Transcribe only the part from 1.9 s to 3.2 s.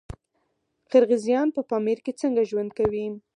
کې څنګه ژوند کوي؟